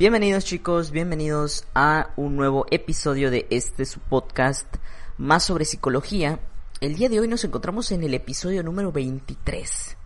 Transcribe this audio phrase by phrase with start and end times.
[0.00, 4.76] Bienvenidos chicos, bienvenidos a un nuevo episodio de este podcast
[5.18, 6.40] más sobre psicología.
[6.80, 9.98] El día de hoy nos encontramos en el episodio número 23.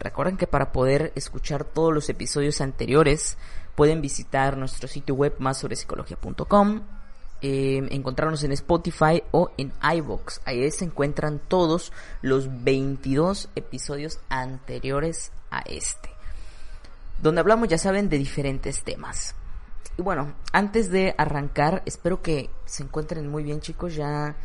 [0.00, 3.36] Recuerden que para poder escuchar todos los episodios anteriores
[3.74, 6.80] pueden visitar nuestro sitio web más sobre psicología.com,
[7.42, 10.40] eh, encontrarnos en Spotify o en iVoox.
[10.46, 16.08] Ahí se encuentran todos los 22 episodios anteriores a este
[17.22, 19.36] donde hablamos, ya saben, de diferentes temas.
[19.98, 23.94] Y bueno, antes de arrancar, espero que se encuentren muy bien, chicos.
[23.94, 24.36] Ya,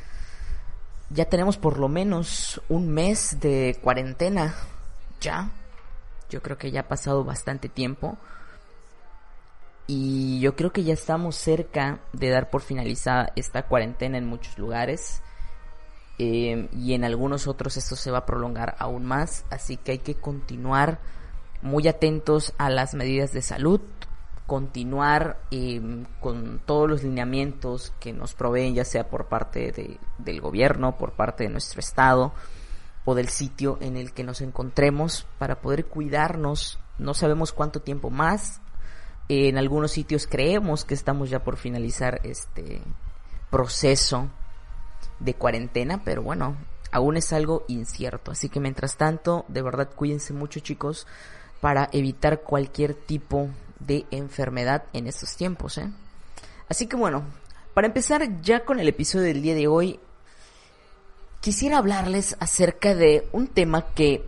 [1.09, 4.55] ya tenemos por lo menos un mes de cuarentena.
[5.21, 5.51] Ya.
[6.29, 8.17] Yo creo que ya ha pasado bastante tiempo.
[9.87, 14.57] Y yo creo que ya estamos cerca de dar por finalizada esta cuarentena en muchos
[14.57, 15.21] lugares.
[16.19, 19.45] Eh, y en algunos otros esto se va a prolongar aún más.
[19.49, 20.99] Así que hay que continuar
[21.61, 23.81] muy atentos a las medidas de salud,
[24.47, 25.81] continuar eh,
[26.21, 31.11] con todos los lineamientos que nos proveen, ya sea por parte de, del gobierno, por
[31.11, 32.33] parte de nuestro estado
[33.03, 36.79] o del sitio en el que nos encontremos para poder cuidarnos.
[36.97, 38.61] No sabemos cuánto tiempo más.
[39.29, 42.81] En algunos sitios creemos que estamos ya por finalizar este
[43.49, 44.29] proceso
[45.19, 46.55] de cuarentena, pero bueno,
[46.91, 48.31] aún es algo incierto.
[48.31, 51.05] Así que mientras tanto, de verdad cuídense mucho chicos
[51.59, 53.66] para evitar cualquier tipo de
[54.11, 55.77] enfermedad en estos tiempos.
[55.77, 55.89] ¿eh?
[56.69, 57.23] Así que bueno,
[57.73, 59.99] para empezar ya con el episodio del día de hoy,
[61.41, 64.27] quisiera hablarles acerca de un tema que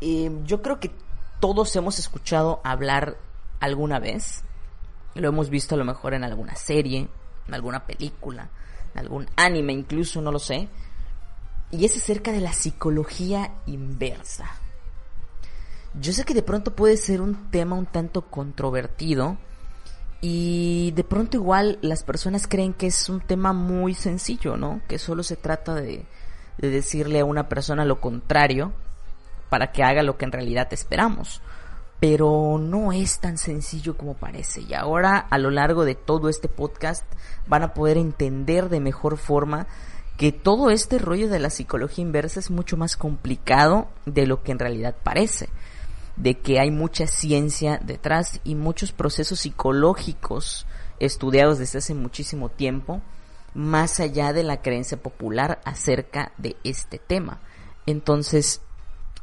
[0.00, 0.90] eh, yo creo que
[1.40, 3.16] todos hemos escuchado hablar
[3.60, 4.42] alguna vez.
[5.14, 7.08] Lo hemos visto a lo mejor en alguna serie,
[7.48, 8.50] en alguna película,
[8.94, 10.68] en algún anime incluso, no lo sé.
[11.70, 14.50] Y es acerca de la psicología inversa.
[15.98, 19.38] Yo sé que de pronto puede ser un tema un tanto controvertido
[20.20, 24.82] y de pronto igual las personas creen que es un tema muy sencillo, ¿no?
[24.88, 26.04] Que solo se trata de,
[26.58, 28.72] de decirle a una persona lo contrario
[29.48, 31.40] para que haga lo que en realidad esperamos.
[31.98, 34.60] Pero no es tan sencillo como parece.
[34.60, 37.04] Y ahora a lo largo de todo este podcast
[37.46, 39.66] van a poder entender de mejor forma
[40.18, 44.52] que todo este rollo de la psicología inversa es mucho más complicado de lo que
[44.52, 45.48] en realidad parece
[46.16, 50.66] de que hay mucha ciencia detrás y muchos procesos psicológicos
[50.98, 53.02] estudiados desde hace muchísimo tiempo,
[53.54, 57.40] más allá de la creencia popular acerca de este tema.
[57.86, 58.60] Entonces,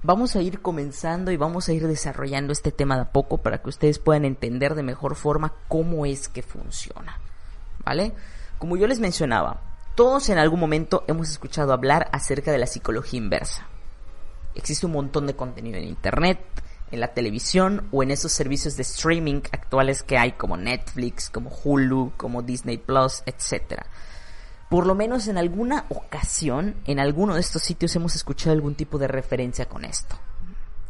[0.04, 3.62] vamos a ir comenzando y vamos a ir desarrollando este tema de a poco para
[3.62, 7.20] que ustedes puedan entender de mejor forma cómo es que funciona.
[7.84, 8.14] ¿Vale?
[8.60, 9.62] Como yo les mencionaba,
[9.96, 13.68] todos en algún momento hemos escuchado hablar acerca de la psicología inversa.
[14.56, 16.40] Existe un montón de contenido en Internet,
[16.94, 21.50] en la televisión o en esos servicios de streaming actuales que hay como Netflix, como
[21.50, 23.82] Hulu, como Disney Plus, etc.
[24.70, 29.00] Por lo menos en alguna ocasión, en alguno de estos sitios hemos escuchado algún tipo
[29.00, 30.20] de referencia con esto.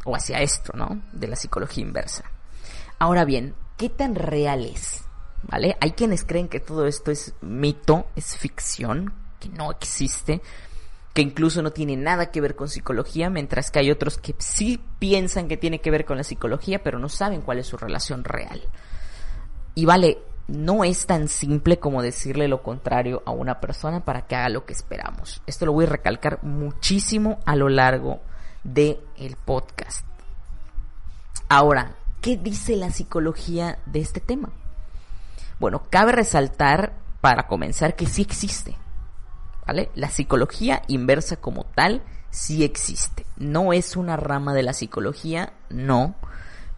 [0.04, 1.00] O hacia esto, ¿no?
[1.14, 2.30] De la psicología inversa.
[2.98, 5.04] Ahora bien, ¿qué tan real es?
[5.44, 5.74] ¿Vale?
[5.80, 10.42] Hay quienes creen que todo esto es mito, es ficción, que no existe
[11.14, 14.82] que incluso no tiene nada que ver con psicología, mientras que hay otros que sí
[14.98, 18.24] piensan que tiene que ver con la psicología, pero no saben cuál es su relación
[18.24, 18.60] real.
[19.76, 20.18] Y vale,
[20.48, 24.66] no es tan simple como decirle lo contrario a una persona para que haga lo
[24.66, 25.40] que esperamos.
[25.46, 28.20] Esto lo voy a recalcar muchísimo a lo largo
[28.64, 30.04] del el podcast.
[31.48, 34.50] Ahora, ¿qué dice la psicología de este tema?
[35.60, 38.76] Bueno, cabe resaltar para comenzar que sí existe.
[39.66, 39.90] ¿Vale?
[39.94, 43.26] La psicología inversa como tal sí existe.
[43.36, 46.16] No es una rama de la psicología, no,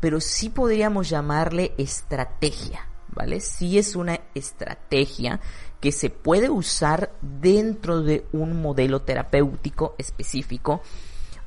[0.01, 3.41] pero sí podríamos llamarle estrategia, ¿vale?
[3.41, 5.41] Sí es una estrategia
[5.81, 10.83] que se puede usar dentro de un modelo terapéutico específico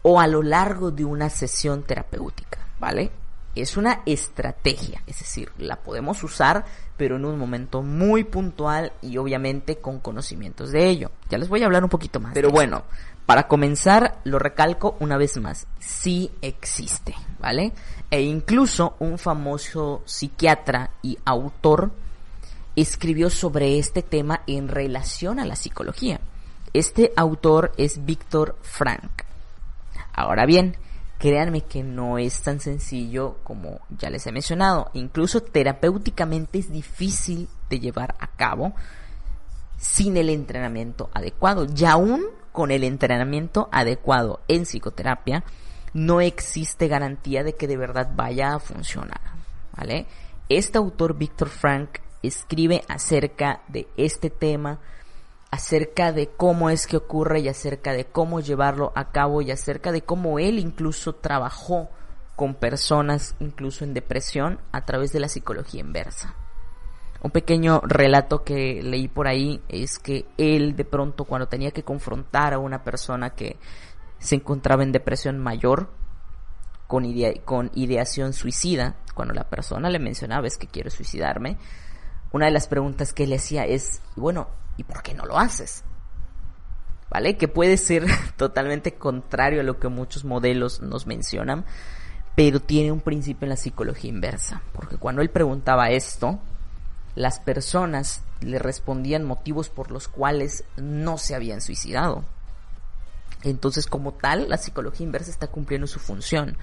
[0.02, 3.12] o a lo largo de una sesión terapéutica, ¿vale?
[3.62, 6.66] Es una estrategia, es decir, la podemos usar
[7.00, 11.12] pero en un momento muy puntual y obviamente con conocimientos de ello.
[11.30, 12.34] Ya les voy a hablar un poquito más.
[12.34, 12.84] Pero bueno,
[13.26, 17.72] para comenzar, lo recalco una vez más, sí existe, ¿vale?
[18.12, 21.92] E incluso un famoso psiquiatra y autor
[22.76, 26.20] escribió sobre este tema en relación a la psicología.
[26.74, 29.24] Este autor es Víctor Frank.
[30.12, 30.76] Ahora bien,
[31.20, 34.90] créanme que no es tan sencillo como ya les he mencionado.
[34.94, 38.74] Incluso terapéuticamente es difícil de llevar a cabo
[39.78, 41.68] sin el entrenamiento adecuado.
[41.76, 45.44] Y aún con el entrenamiento adecuado en psicoterapia,
[45.94, 49.22] no existe garantía de que de verdad vaya a funcionar.
[49.76, 50.08] ¿Vale?
[50.48, 54.80] Este autor, Víctor Frank, escribe acerca de este tema,
[55.52, 59.92] acerca de cómo es que ocurre y acerca de cómo llevarlo a cabo y acerca
[59.92, 61.90] de cómo él incluso trabajó
[62.36, 66.36] con personas incluso en depresión a través de la psicología inversa.
[67.22, 71.84] Un pequeño relato que leí por ahí es que él de pronto cuando tenía que
[71.84, 73.58] confrontar a una persona que
[74.20, 75.90] se encontraba en depresión mayor
[76.88, 77.06] con,
[77.44, 81.58] con ideación suicida, cuando la persona le mencionaba es que quiero suicidarme,
[82.32, 84.48] una de las preguntas que le hacía es, bueno,
[84.80, 85.84] ¿y por qué no lo haces?
[87.10, 87.38] ¿Vale?
[87.38, 88.06] Que puede ser
[88.38, 91.66] totalmente contrario a lo que muchos modelos nos mencionan,
[92.36, 96.40] pero tiene un principio en la psicología inversa, porque cuando él preguntaba esto,
[97.16, 102.24] las personas le respondían motivos por los cuales no se habían suicidado.
[103.44, 106.58] Entonces, como tal, la psicología inversa está cumpliendo su función.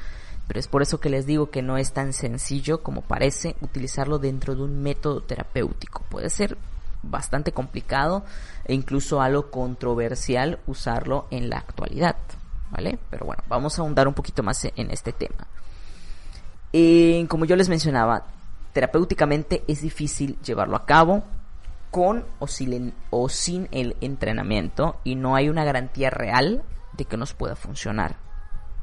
[0.46, 4.18] Pero es por eso que les digo que no es tan sencillo como parece utilizarlo
[4.18, 6.04] dentro de un método terapéutico.
[6.08, 6.56] Puede ser
[7.10, 8.24] bastante complicado
[8.64, 12.16] e incluso algo controversial usarlo en la actualidad.
[12.70, 12.98] ¿Vale?
[13.10, 15.46] Pero bueno, vamos a ahondar un poquito más en este tema.
[16.72, 18.26] Eh, como yo les mencionaba,
[18.72, 21.22] terapéuticamente es difícil llevarlo a cabo
[21.90, 26.62] con o sin, o sin el entrenamiento y no hay una garantía real
[26.92, 28.16] de que nos pueda funcionar.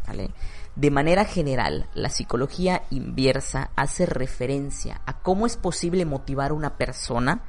[0.08, 0.32] ¿Vale?
[0.76, 6.78] De manera general, la psicología inversa hace referencia a cómo es posible motivar a una
[6.78, 7.44] persona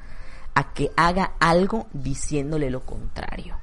[0.55, 3.57] a que haga algo diciéndole lo contrario.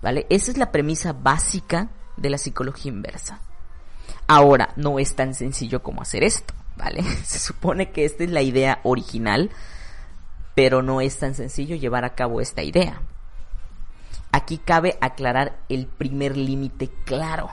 [0.00, 0.26] ¿Vale?
[0.30, 3.40] Esa es la premisa básica de la psicología inversa.
[4.26, 7.02] Ahora, no es tan sencillo como hacer esto, ¿vale?
[7.24, 9.50] Se supone que esta es la idea original,
[10.54, 13.02] pero no es tan sencillo llevar a cabo esta idea.
[14.32, 17.50] Aquí cabe aclarar el primer límite claro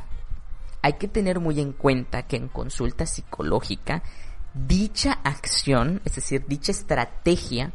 [0.82, 4.02] hay que tener muy en cuenta que en consulta psicológica,
[4.54, 7.72] dicha acción, es decir, dicha estrategia,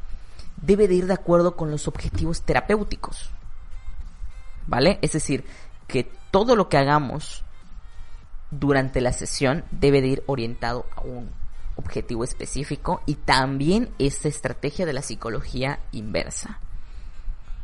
[0.64, 3.31] debe de ir de acuerdo con los objetivos terapéuticos.
[4.66, 4.99] ¿Vale?
[5.02, 5.44] Es decir,
[5.87, 7.44] que todo lo que hagamos
[8.50, 11.31] durante la sesión debe de ir orientado a un
[11.76, 16.61] objetivo específico y también esta estrategia de la psicología inversa.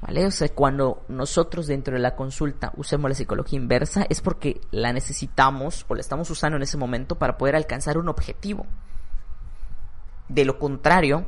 [0.03, 0.27] ¿Vale?
[0.27, 4.93] O sea, cuando nosotros dentro de la consulta usemos la psicología inversa es porque la
[4.93, 8.67] necesitamos o la estamos usando en ese momento para poder alcanzar un objetivo.
[10.29, 11.27] De lo contrario,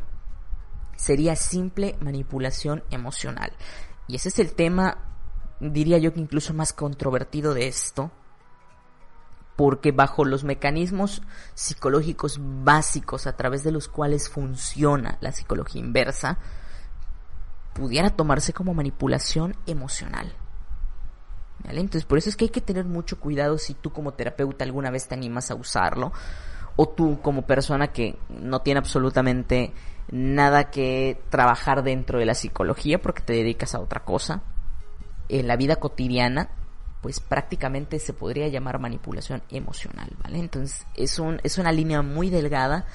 [0.97, 3.53] sería simple manipulación emocional.
[4.07, 4.99] Y ese es el tema,
[5.61, 8.11] diría yo que incluso más controvertido de esto,
[9.57, 11.23] porque bajo los mecanismos
[11.55, 16.39] psicológicos básicos a través de los cuales funciona la psicología inversa,
[17.75, 20.35] pudiera tomarse como manipulación emocional.
[21.65, 24.91] Entonces, por eso es que hay que tener mucho cuidado si tú como terapeuta alguna
[24.91, 26.13] vez te animas a usarlo,
[26.77, 29.73] o tú como persona que no tiene absolutamente
[30.11, 34.43] nada que trabajar dentro de la psicología porque te dedicas a otra cosa,
[35.29, 36.51] en la vida cotidiana,
[37.01, 40.39] pues prácticamente se podría llamar manipulación emocional, ¿vale?
[40.39, 42.87] Entonces, es, un, es una línea muy delgada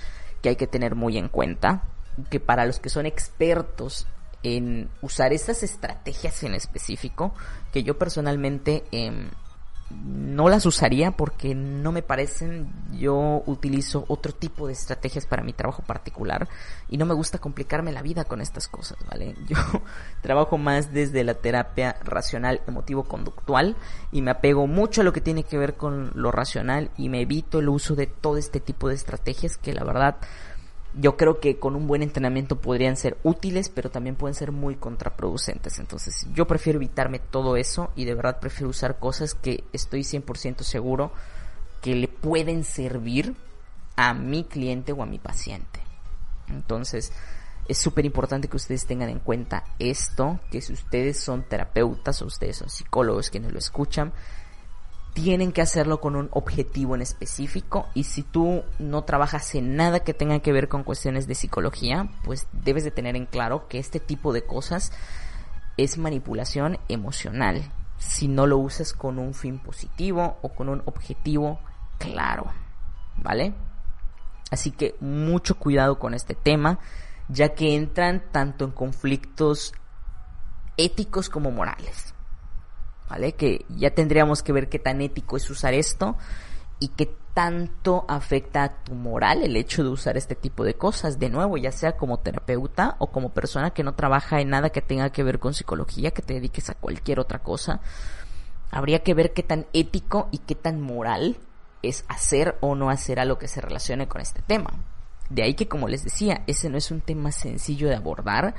[0.41, 1.83] que hay que tener muy en cuenta,
[2.29, 4.07] que para los que son expertos
[4.43, 7.33] en usar esas estrategias en específico
[7.73, 9.29] que yo personalmente em,
[9.89, 12.67] no las usaría porque no me parecen.
[12.97, 16.47] Yo utilizo otro tipo de estrategias para mi trabajo particular
[16.89, 19.57] y no me gusta complicarme la vida con estas cosas vale yo
[20.21, 23.75] trabajo más desde la terapia racional emotivo conductual
[24.11, 27.21] y me apego mucho a lo que tiene que ver con lo racional y me
[27.21, 30.17] evito el uso de todo este tipo de estrategias que la verdad
[30.99, 34.75] yo creo que con un buen entrenamiento podrían ser útiles, pero también pueden ser muy
[34.75, 35.79] contraproducentes.
[35.79, 40.61] Entonces, yo prefiero evitarme todo eso y de verdad prefiero usar cosas que estoy 100%
[40.61, 41.11] seguro
[41.81, 43.35] que le pueden servir
[43.95, 45.79] a mi cliente o a mi paciente.
[46.47, 47.11] Entonces,
[47.67, 52.25] Es súper importante que ustedes tengan en cuenta esto, que si ustedes son terapeutas o
[52.25, 54.13] ustedes son psicólogos quienes lo escuchan,
[55.17, 60.01] tienen que hacerlo con un objetivo en específico y si tú no trabajas en nada
[60.01, 63.79] que tenga que ver con cuestiones de psicología, pues debes de tener en claro que
[63.79, 64.91] este tipo de cosas
[65.75, 67.63] es manipulación emocional
[67.97, 71.59] si no lo usas con un fin positivo o con un objetivo
[71.97, 72.53] claro,
[73.15, 73.55] ¿vale?
[74.51, 76.77] Así que mucho cuidado con este tema,
[77.27, 79.73] ya que entran tanto en conflictos
[80.77, 82.13] éticos como morales.
[83.09, 83.33] ¿Vale?
[83.33, 86.17] Que ya tendríamos que ver qué tan ético es usar esto
[86.79, 91.19] y qué tanto afecta a tu moral el hecho de usar este tipo de cosas.
[91.19, 94.81] De nuevo, ya sea como terapeuta o como persona que no trabaja en nada que
[94.81, 97.79] tenga que ver con psicología, que te dediques a cualquier otra cosa.
[98.71, 101.37] Habría que ver qué tan ético y qué tan moral
[101.83, 104.71] es hacer o no hacer a lo que se relacione con este tema.
[105.29, 108.55] De ahí que, como les decía, ese no es un tema sencillo de abordar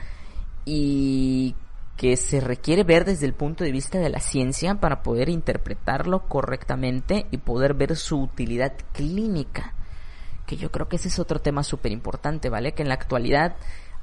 [0.65, 1.55] y
[1.99, 6.29] que se requiere ver desde el punto de vista de la ciencia para poder interpretarlo
[6.29, 9.75] correctamente y poder ver su utilidad clínica.
[10.47, 12.73] Que yo creo que ese es otro tema súper importante, ¿vale?
[12.73, 13.57] Que en la actualidad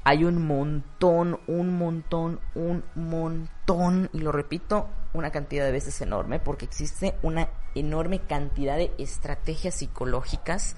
[0.04, 6.38] hay un montón, un montón, un montón, y lo repito, una cantidad de veces enorme,
[6.38, 10.76] porque existe una enorme cantidad de estrategias psicológicas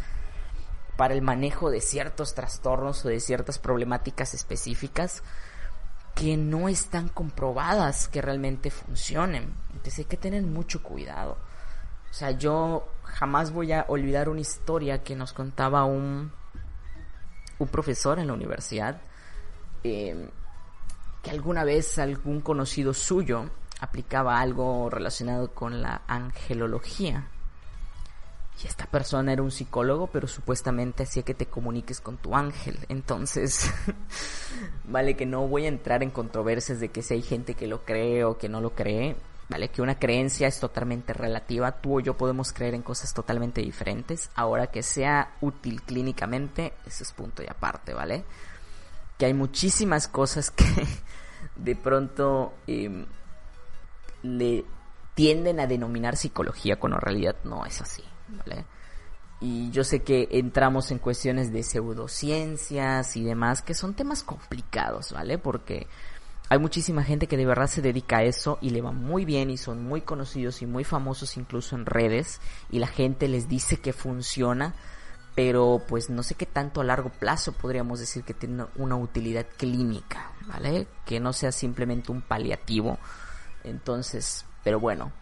[0.97, 5.25] para el manejo de ciertos trastornos o de ciertas problemáticas específicas
[6.15, 9.55] que no están comprobadas que realmente funcionen.
[9.71, 11.39] Entonces hay que tener mucho cuidado.
[12.11, 16.33] O sea, yo jamás voy a olvidar una historia que nos contaba un,
[17.59, 19.01] un profesor en la universidad
[19.85, 20.29] eh,
[21.23, 23.51] que alguna vez algún conocido suyo
[23.81, 27.29] aplicaba algo relacionado con la angelología.
[28.63, 32.79] Y esta persona era un psicólogo, pero supuestamente hacía que te comuniques con tu ángel.
[32.89, 33.71] Entonces,
[34.85, 37.85] vale que no voy a entrar en controversias de que si hay gente que lo
[37.85, 39.17] cree o que no lo cree.
[39.49, 41.73] Vale que una creencia es totalmente relativa.
[41.73, 44.29] Tú o yo podemos creer en cosas totalmente diferentes.
[44.35, 48.25] Ahora que sea útil clínicamente, eso es punto y aparte, ¿vale?
[49.19, 50.65] que hay muchísimas cosas que
[51.57, 53.05] de pronto em,
[54.23, 54.65] le
[55.15, 58.65] tienden a denominar psicología cuando en realidad no es así, ¿vale?
[59.41, 65.13] Y yo sé que entramos en cuestiones de pseudociencias y demás, que son temas complicados,
[65.13, 65.39] ¿vale?
[65.39, 65.87] Porque
[66.49, 69.51] hay muchísima gente que de verdad se dedica a eso y le va muy bien
[69.51, 73.77] y son muy conocidos y muy famosos incluso en redes y la gente les dice
[73.77, 74.75] que funciona,
[75.35, 79.47] pero pues no sé qué tanto a largo plazo podríamos decir que tiene una utilidad
[79.57, 80.89] clínica, ¿vale?
[81.05, 82.99] Que no sea simplemente un paliativo.
[83.63, 85.13] Entonces, pero bueno,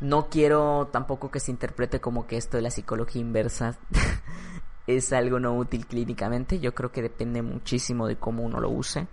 [0.00, 3.76] no quiero tampoco que se interprete como que esto de la psicología inversa
[4.86, 6.58] es algo no útil clínicamente.
[6.58, 9.06] Yo creo que depende muchísimo de cómo uno lo use.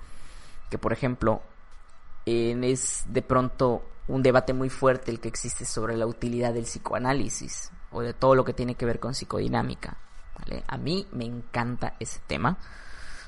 [0.70, 1.42] Que por ejemplo,
[2.26, 7.72] es de pronto un debate muy fuerte el que existe sobre la utilidad del psicoanálisis
[7.92, 9.98] o de todo lo que tiene que ver con psicodinámica.
[10.68, 12.58] A mí me encanta ese tema.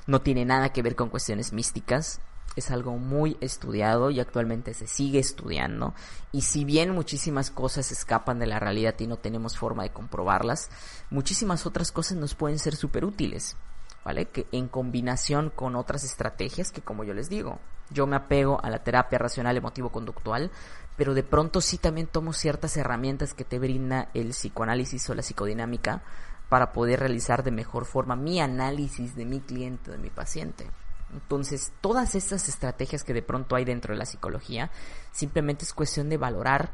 [0.06, 2.20] No tiene nada que ver con cuestiones místicas.
[2.56, 5.94] Es algo muy estudiado y actualmente se sigue estudiando.
[6.32, 10.68] Y si bien muchísimas cosas escapan de la realidad y no tenemos forma de comprobarlas,
[11.10, 13.56] muchísimas otras cosas nos pueden ser súper útiles.
[14.04, 14.26] ¿Vale?
[14.26, 17.58] Que en combinación con otras estrategias que como yo les digo,
[17.90, 20.50] yo me apego a la terapia racional emotivo conductual,
[20.96, 25.22] pero de pronto sí también tomo ciertas herramientas que te brinda el psicoanálisis o la
[25.22, 26.02] psicodinámica
[26.48, 30.70] para poder realizar de mejor forma mi análisis de mi cliente, de mi paciente.
[31.12, 34.70] Entonces, todas estas estrategias que de pronto hay dentro de la psicología,
[35.12, 36.72] simplemente es cuestión de valorar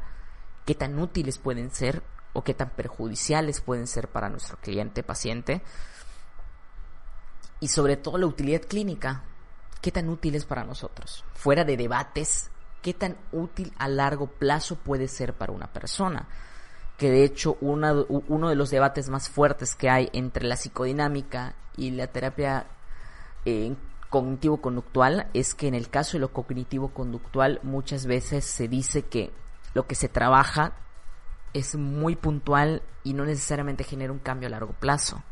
[0.65, 2.03] qué tan útiles pueden ser
[2.33, 5.61] o qué tan perjudiciales pueden ser para nuestro cliente, paciente.
[7.59, 9.23] Y sobre todo la utilidad clínica,
[9.81, 11.25] qué tan útil es para nosotros.
[11.33, 12.51] Fuera de debates,
[12.81, 16.27] qué tan útil a largo plazo puede ser para una persona
[16.97, 21.91] que de hecho uno de los debates más fuertes que hay entre la psicodinámica y
[21.91, 22.65] la terapia
[23.45, 23.75] eh,
[24.09, 29.31] cognitivo-conductual es que en el caso de lo cognitivo-conductual muchas veces se dice que
[29.73, 30.73] lo que se trabaja
[31.53, 35.23] es muy puntual y no necesariamente genera un cambio a largo plazo.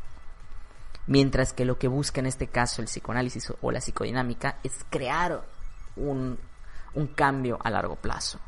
[1.06, 5.44] Mientras que lo que busca en este caso el psicoanálisis o la psicodinámica es crear
[5.96, 6.38] un,
[6.94, 8.40] un cambio a largo plazo.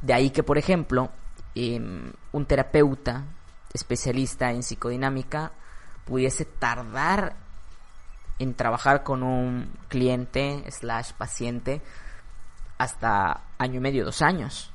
[0.00, 1.10] De ahí que, por ejemplo,
[1.54, 3.22] Em, un terapeuta
[3.72, 5.52] especialista en psicodinámica
[6.04, 7.36] pudiese tardar
[8.38, 11.82] en trabajar con un cliente slash paciente
[12.78, 14.70] hasta año y medio, dos años.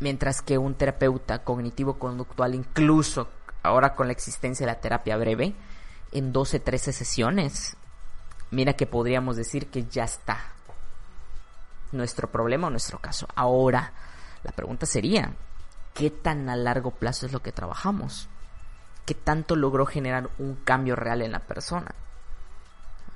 [0.00, 3.28] Mientras que un terapeuta cognitivo-conductual, incluso
[3.62, 5.54] ahora con la existencia de la terapia breve,
[6.12, 7.76] en 12, 13 sesiones
[8.52, 10.38] mira que podríamos decir que ya está.
[11.90, 13.26] Nuestro problema o nuestro caso.
[13.34, 13.92] Ahora,
[14.44, 15.34] la pregunta sería,
[15.94, 18.28] ¿qué tan a largo plazo es lo que trabajamos?
[19.04, 21.94] ¿Qué tanto logró generar un cambio real en la persona?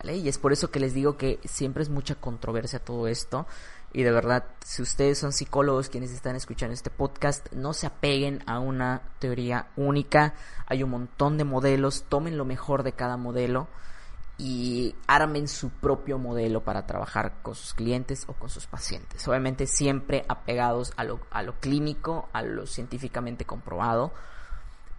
[0.04, 3.46] Y es por eso que les digo que siempre es mucha controversia todo esto.
[3.92, 8.42] Y de verdad, si ustedes son psicólogos quienes están escuchando este podcast, no se apeguen
[8.46, 10.34] a una teoría única.
[10.66, 13.68] Hay un montón de modelos, tomen lo mejor de cada modelo
[14.38, 19.26] y armen su propio modelo para trabajar con sus clientes o con sus pacientes.
[19.28, 24.12] Obviamente siempre apegados a lo, a lo clínico, a lo científicamente comprobado,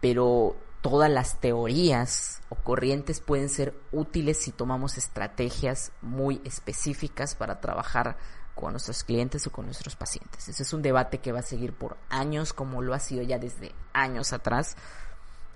[0.01, 7.59] pero todas las teorías o corrientes pueden ser útiles si tomamos estrategias muy específicas para
[7.59, 8.17] trabajar
[8.55, 10.49] con nuestros clientes o con nuestros pacientes.
[10.49, 13.37] Ese es un debate que va a seguir por años, como lo ha sido ya
[13.37, 14.75] desde años atrás.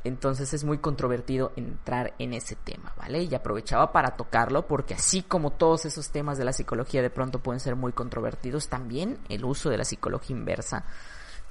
[0.03, 3.23] Entonces es muy controvertido entrar en ese tema, ¿vale?
[3.23, 7.39] Y aprovechaba para tocarlo porque así como todos esos temas de la psicología de pronto
[7.39, 10.85] pueden ser muy controvertidos, también el uso de la psicología inversa,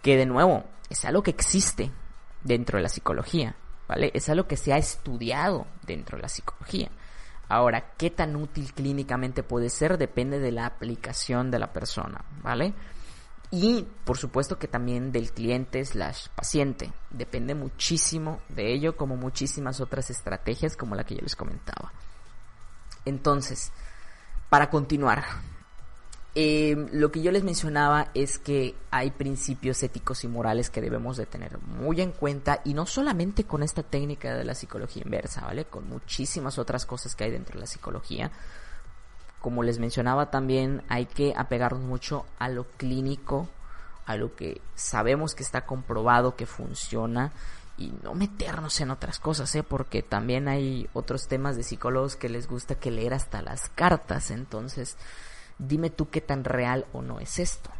[0.02, 1.92] que de nuevo es algo que existe
[2.42, 3.54] dentro de la psicología,
[3.88, 4.10] ¿vale?
[4.14, 6.90] Es algo que se ha estudiado dentro de la psicología.
[7.48, 9.98] Ahora, ¿qué tan útil clínicamente puede ser?
[9.98, 12.74] Depende de la aplicación de la persona, ¿vale?
[13.50, 16.92] Y por supuesto que también del cliente slash paciente.
[17.10, 21.92] Depende muchísimo de ello, como muchísimas otras estrategias como la que yo les comentaba.
[23.04, 23.72] Entonces,
[24.48, 25.24] para continuar,
[26.36, 31.16] eh, lo que yo les mencionaba es que hay principios éticos y morales que debemos
[31.16, 35.40] de tener muy en cuenta y no solamente con esta técnica de la psicología inversa,
[35.40, 35.64] ¿vale?
[35.64, 38.30] Con muchísimas otras cosas que hay dentro de la psicología.
[39.40, 43.48] Como les mencionaba también hay que apegarnos mucho a lo clínico,
[44.06, 47.32] a lo que sabemos que está comprobado que funciona
[47.76, 49.64] y no meternos en otras cosas, ¿eh?
[49.64, 54.30] Porque también hay otros temas de psicólogos que les gusta que leer hasta las cartas,
[54.30, 54.96] entonces
[55.60, 57.70] dime tú qué tan real o no es esto.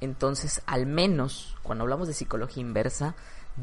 [0.00, 3.14] Entonces, al menos cuando hablamos de psicología inversa,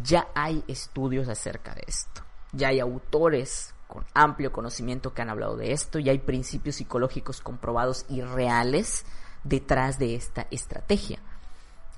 [0.04, 2.22] ya hay estudios acerca de esto.
[2.52, 7.42] Ya hay autores con amplio conocimiento que han hablado de esto, ya hay principios psicológicos
[7.42, 9.06] comprobados y reales
[9.44, 11.20] detrás de esta estrategia.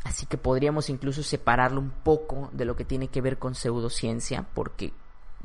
[0.04, 4.45] Así que podríamos incluso separarlo un poco de lo que tiene que ver con pseudociencia,
[4.54, 4.93] porque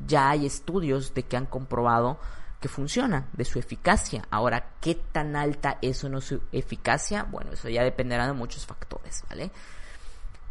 [0.07, 2.19] ya hay estudios de que han comprobado
[2.61, 4.25] que funciona, de su eficacia.
[4.31, 7.25] Ahora, ¿qué tan alta es o no su eficacia?
[7.25, 9.51] Bueno, eso ya dependerá de muchos factores, ¿vale?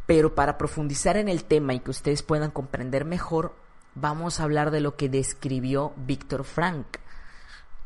[0.07, 3.53] Pero para profundizar en el tema y que ustedes puedan comprender mejor,
[3.93, 6.97] vamos a hablar de lo que describió Víctor Frank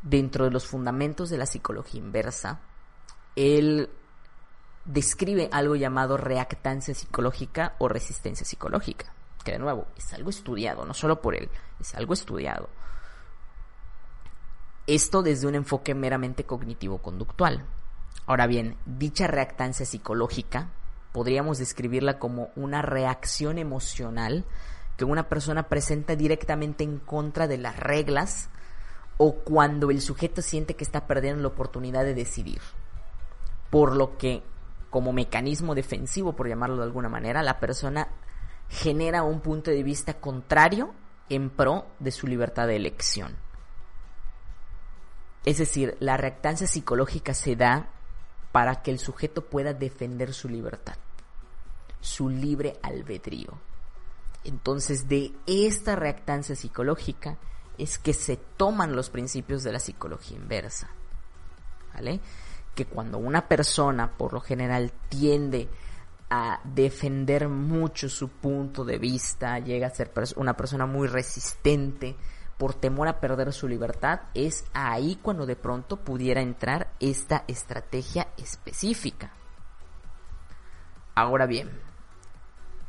[0.00, 2.60] dentro de los fundamentos de la psicología inversa.
[3.36, 3.90] Él
[4.86, 9.12] describe algo llamado reactancia psicológica o resistencia psicológica,
[9.44, 12.70] que de nuevo es algo estudiado, no solo por él, es algo estudiado.
[14.86, 17.64] Esto desde un enfoque meramente cognitivo-conductual.
[18.26, 20.68] Ahora bien, dicha reactancia psicológica
[21.12, 24.44] podríamos describirla como una reacción emocional
[24.98, 28.50] que una persona presenta directamente en contra de las reglas
[29.16, 32.60] o cuando el sujeto siente que está perdiendo la oportunidad de decidir.
[33.70, 34.42] Por lo que,
[34.90, 38.08] como mecanismo defensivo, por llamarlo de alguna manera, la persona
[38.68, 40.92] genera un punto de vista contrario
[41.30, 43.43] en pro de su libertad de elección.
[45.44, 47.88] Es decir, la reactancia psicológica se da
[48.52, 50.96] para que el sujeto pueda defender su libertad,
[52.00, 53.58] su libre albedrío.
[54.44, 57.36] Entonces, de esta reactancia psicológica
[57.78, 60.88] es que se toman los principios de la psicología inversa.
[61.92, 62.20] ¿Vale?
[62.74, 65.68] Que cuando una persona, por lo general, tiende
[66.30, 72.16] a defender mucho su punto de vista, llega a ser una persona muy resistente,
[72.58, 78.28] por temor a perder su libertad, es ahí cuando de pronto pudiera entrar esta estrategia
[78.36, 79.32] específica.
[81.14, 81.70] Ahora bien,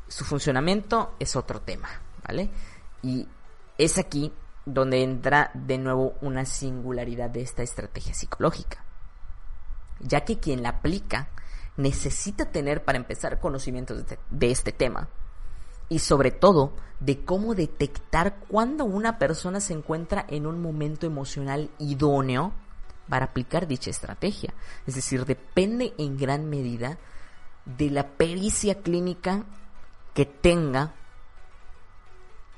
[0.07, 1.89] su funcionamiento es otro tema,
[2.27, 2.49] ¿vale?
[3.01, 3.27] Y
[3.77, 4.31] es aquí
[4.65, 8.83] donde entra de nuevo una singularidad de esta estrategia psicológica,
[9.99, 11.29] ya que quien la aplica
[11.77, 15.09] necesita tener para empezar conocimientos de, este tema
[15.89, 21.69] y sobre todo de cómo detectar cuando una persona se encuentra en un momento emocional
[21.77, 22.53] idóneo
[23.09, 24.53] para aplicar dicha estrategia.
[24.87, 26.97] Es decir, depende en gran medida
[27.65, 29.43] de la pericia clínica
[30.13, 30.93] que tenga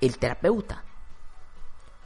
[0.02, 0.84] el terapeuta.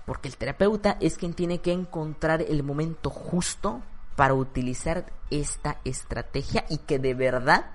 [0.05, 3.81] Porque el terapeuta es quien tiene que encontrar el momento justo
[4.15, 7.65] para utilizar esta estrategia y que de verdad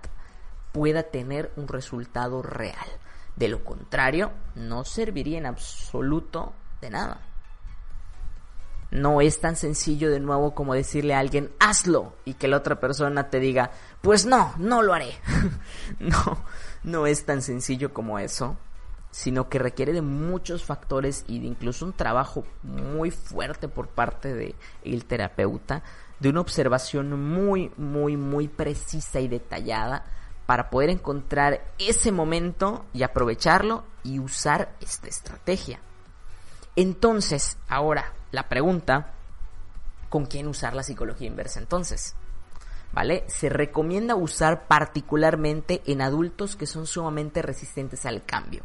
[0.72, 2.86] pueda tener un resultado real.
[3.36, 7.20] De lo contrario, no serviría en absoluto de nada.
[8.90, 12.80] No es tan sencillo de nuevo como decirle a alguien, hazlo, y que la otra
[12.80, 15.12] persona te diga, pues no, no lo haré.
[15.98, 16.44] no,
[16.82, 18.56] no es tan sencillo como eso,
[19.10, 24.34] sino que requiere de muchos factores y de incluso un trabajo muy fuerte por parte
[24.34, 25.82] del el terapeuta,
[26.20, 30.06] de una observación muy, muy, muy precisa y detallada
[30.46, 35.80] para poder encontrar ese momento y aprovecharlo y usar esta estrategia.
[36.76, 39.12] Entonces, ahora, la pregunta,
[40.08, 42.14] ¿con quién usar la psicología inversa entonces?
[42.92, 43.24] ¿Vale?
[43.26, 48.62] Se recomienda usar particularmente en adultos que son sumamente resistentes al cambio.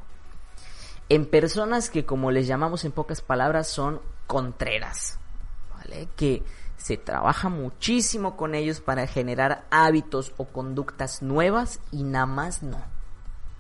[1.10, 5.20] En personas que, como les llamamos en pocas palabras, son contreras.
[5.76, 6.08] ¿Vale?
[6.15, 6.44] Que
[6.82, 12.84] se trabaja muchísimo con ellos para generar hábitos o conductas nuevas y nada más no.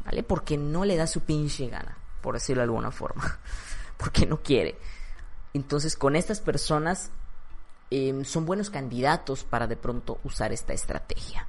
[0.03, 0.23] ¿Vale?
[0.23, 3.39] Porque no le da su pinche gana, por decirlo de alguna forma.
[3.97, 4.79] Porque no quiere.
[5.53, 7.11] Entonces, con estas personas
[7.91, 11.47] em, son buenos candidatos para de pronto usar esta estrategia.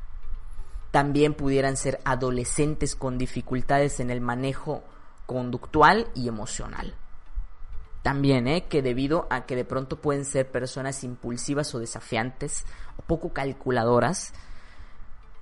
[0.90, 4.84] También pudieran ser adolescentes con dificultades en el manejo
[5.24, 6.94] conductual y emocional.
[8.02, 8.64] También, ¿eh?
[8.68, 12.64] que debido a que de pronto pueden ser personas impulsivas o desafiantes
[12.96, 14.32] o poco calculadoras,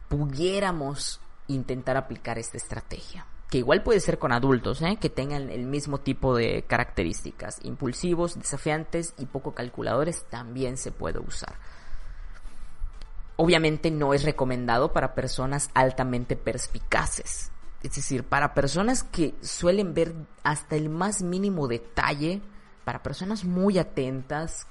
[0.09, 3.27] pudiéramos intentar aplicar esta estrategia.
[3.49, 4.99] Que igual puede ser con adultos, ¿eh?
[5.01, 7.59] que tengan el mismo tipo de características.
[7.65, 11.55] Impulsivos, desafiantes y poco calculadores también se puede usar.
[13.37, 17.51] Obviamente no es recomendado para personas altamente perspicaces
[17.83, 22.43] es decir, para personas que suelen ver hasta el más mínimo detalle,
[22.85, 24.67] para personas muy atentas,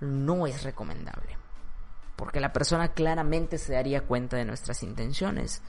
[0.00, 1.38] no es recomendable.
[2.16, 5.62] Porque la persona claramente se daría cuenta de nuestras intenciones.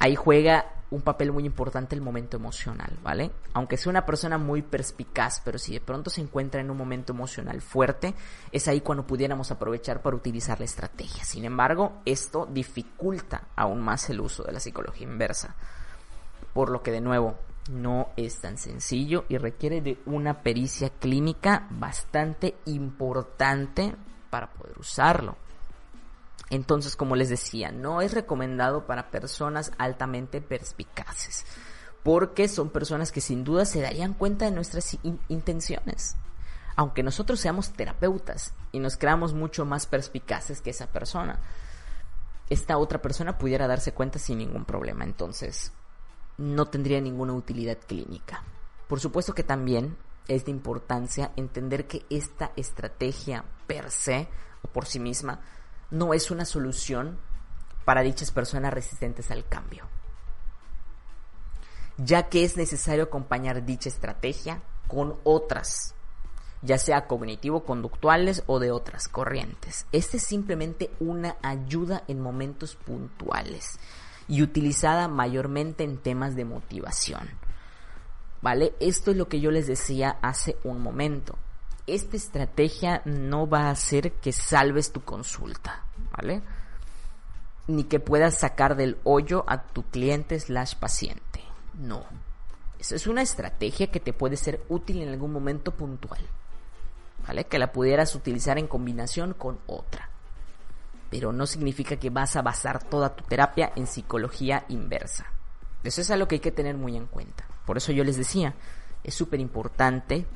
[0.00, 3.30] Ahí juega un papel muy importante el momento emocional, ¿vale?
[3.52, 7.12] Aunque sea una persona muy perspicaz, pero si de pronto se encuentra en un momento
[7.12, 8.14] emocional fuerte,
[8.50, 11.24] es ahí cuando pudiéramos aprovechar para utilizar la estrategia.
[11.24, 15.54] Sin embargo, esto dificulta aún más el uso de la psicología inversa.
[16.52, 17.36] Por lo que de nuevo,
[17.70, 23.94] no es tan sencillo y requiere de una pericia clínica bastante importante
[24.28, 25.36] para poder usarlo.
[26.50, 31.46] Entonces, como les decía, no es recomendado para personas altamente perspicaces,
[32.02, 36.16] porque son personas que sin duda se darían cuenta de nuestras intenciones.
[36.74, 41.38] Aunque nosotros seamos terapeutas y nos creamos mucho más perspicaces que esa persona,
[42.48, 45.04] esta otra persona pudiera darse cuenta sin ningún problema.
[45.04, 45.72] Entonces,
[46.36, 48.42] no tendría ninguna utilidad clínica.
[48.88, 54.28] Por supuesto que también es de importancia entender que esta estrategia per se
[54.62, 55.40] o por sí misma
[55.90, 57.18] no es una solución
[57.84, 59.84] para dichas personas resistentes al cambio,
[61.96, 65.94] ya que es necesario acompañar dicha estrategia con otras,
[66.62, 69.86] ya sea cognitivo-conductuales o de otras corrientes.
[69.92, 73.78] Este es simplemente una ayuda en momentos puntuales
[74.28, 77.28] y utilizada mayormente en temas de motivación.
[78.42, 78.74] ¿Vale?
[78.80, 81.36] Esto es lo que yo les decía hace un momento
[81.94, 85.84] esta estrategia no va a hacer que salves tu consulta,
[86.16, 86.42] ¿vale?
[87.66, 91.42] Ni que puedas sacar del hoyo a tu cliente slash paciente.
[91.74, 92.04] No.
[92.78, 96.20] Esa es una estrategia que te puede ser útil en algún momento puntual.
[97.26, 97.44] ¿Vale?
[97.44, 100.08] Que la pudieras utilizar en combinación con otra.
[101.10, 105.26] Pero no significa que vas a basar toda tu terapia en psicología inversa.
[105.84, 107.46] Eso es algo que hay que tener muy en cuenta.
[107.66, 108.54] Por eso yo les decía,
[109.04, 110.26] es súper importante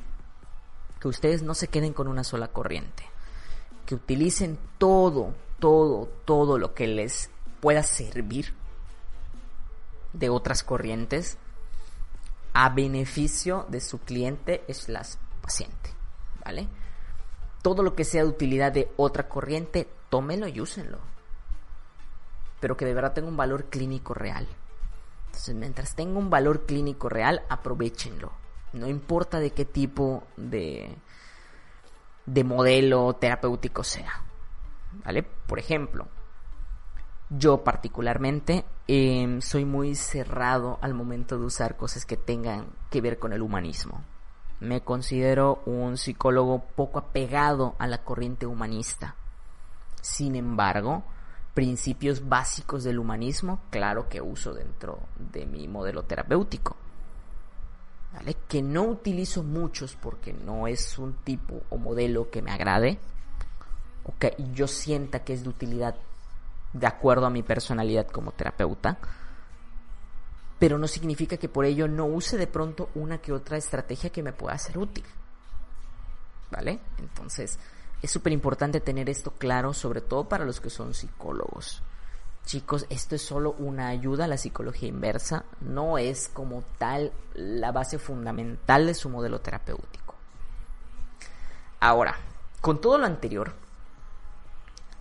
[1.05, 3.03] que ustedes no se queden con una sola corriente,
[3.85, 8.55] que utilicen todo, todo, todo lo que les pueda servir
[10.13, 11.37] de otras corrientes
[12.53, 15.05] a beneficio de su cliente es la
[15.43, 15.91] paciente,
[16.43, 16.67] ¿vale?
[17.61, 20.97] Todo lo que sea de utilidad de otra corriente, tómenlo y úsenlo.
[22.59, 24.47] Pero que de verdad tenga un valor clínico real.
[25.27, 28.31] Entonces, mientras tenga un valor clínico real, aprovechenlo
[28.75, 30.95] no importa de qué tipo de,
[32.25, 34.23] de modelo terapéutico sea.
[35.03, 35.23] ¿Vale?
[35.23, 36.07] Por ejemplo,
[37.29, 43.19] yo particularmente em, soy muy cerrado al momento de usar cosas que tengan que ver
[43.19, 44.03] con el humanismo.
[44.59, 49.15] Me considero un psicólogo poco apegado a la corriente humanista.
[50.01, 51.03] Sin embargo,
[51.53, 56.77] principios básicos del humanismo, claro que uso dentro de mi modelo terapéutico.
[58.47, 62.99] Que no utilizo muchos porque no es un tipo o modelo que me agrade
[64.03, 65.95] o que yo sienta que es de utilidad
[66.73, 68.97] de acuerdo a mi personalidad como terapeuta.
[70.59, 74.23] Pero no significa que por ello no use de pronto una que otra estrategia que
[74.23, 75.05] me pueda ser útil.
[76.51, 76.79] ¿vale?
[76.99, 77.59] Entonces,
[78.01, 81.81] es súper importante tener esto claro, sobre todo para los que son psicólogos.
[82.45, 87.71] Chicos, esto es solo una ayuda a la psicología inversa, no es como tal la
[87.71, 90.15] base fundamental de su modelo terapéutico.
[91.79, 92.15] Ahora,
[92.61, 93.53] con todo lo anterior,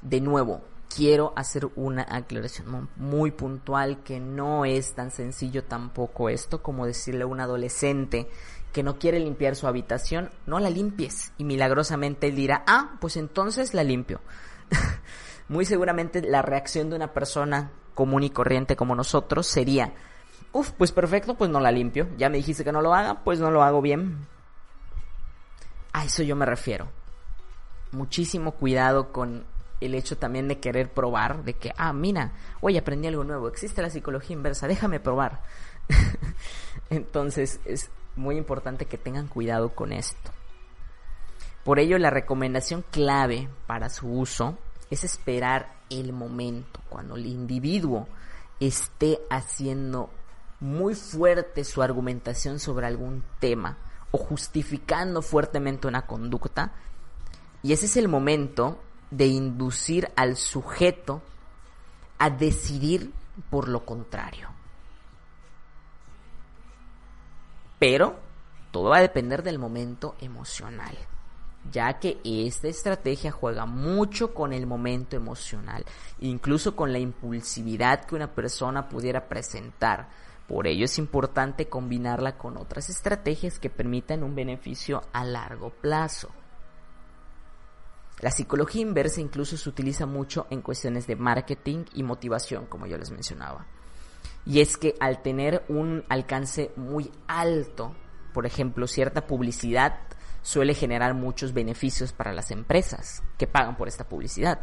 [0.00, 0.62] de nuevo,
[0.94, 7.24] quiero hacer una aclaración muy puntual que no es tan sencillo tampoco esto como decirle
[7.24, 8.28] a un adolescente
[8.72, 11.32] que no quiere limpiar su habitación, no la limpies.
[11.38, 14.20] Y milagrosamente él dirá, ah, pues entonces la limpio.
[15.54, 19.92] muy seguramente la reacción de una persona común y corriente como nosotros sería,
[20.52, 22.08] uff, pues perfecto, pues no la limpio.
[22.18, 24.26] Ya me dijiste que no lo haga, pues no lo hago bien.
[25.92, 26.88] A eso yo me refiero.
[27.92, 29.44] Muchísimo cuidado con
[29.80, 33.80] el hecho también de querer probar, de que, ah, mira, hoy aprendí algo nuevo, existe
[33.80, 35.40] la psicología inversa, déjame probar.
[36.90, 40.32] Entonces es muy importante que tengan cuidado con esto.
[41.62, 44.58] Por ello, la recomendación clave para su uso
[44.94, 48.08] es esperar el momento, cuando el individuo
[48.60, 50.10] esté haciendo
[50.60, 53.76] muy fuerte su argumentación sobre algún tema
[54.10, 56.72] o justificando fuertemente una conducta.
[57.62, 58.80] Y ese es el momento
[59.10, 61.22] de inducir al sujeto
[62.18, 63.12] a decidir
[63.50, 64.48] por lo contrario.
[67.78, 68.18] Pero
[68.70, 70.96] todo va a depender del momento emocional,
[71.70, 75.84] ya que esta estrategia juega mucho con el momento emocional,
[76.20, 80.08] incluso con la impulsividad que una persona pudiera presentar.
[80.46, 86.30] Por ello es importante combinarla con otras estrategias que permitan un beneficio a largo plazo.
[88.20, 92.96] La psicología inversa incluso se utiliza mucho en cuestiones de marketing y motivación, como yo
[92.96, 93.66] les mencionaba.
[94.46, 97.94] Y es que al tener un alcance muy alto,
[98.32, 100.00] por ejemplo, cierta publicidad
[100.44, 104.60] suele generar muchos beneficios para las empresas que pagan por esta publicidad.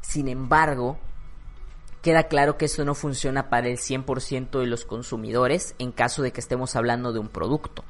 [0.00, 0.98] Sin embargo,
[2.02, 6.32] queda claro que eso no funciona para el 100% de los consumidores en caso de
[6.32, 7.84] que estemos hablando de un producto.